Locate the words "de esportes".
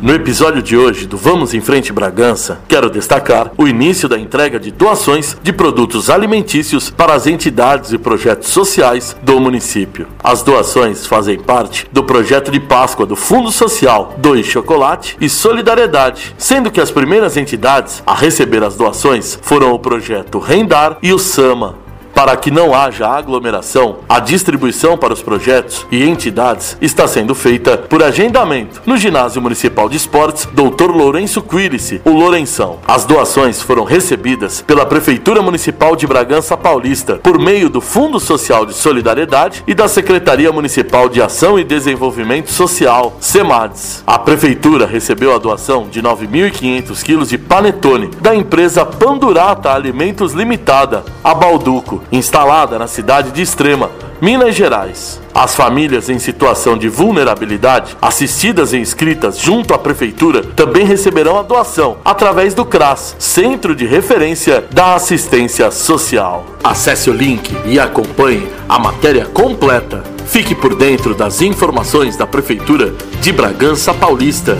29.88-30.44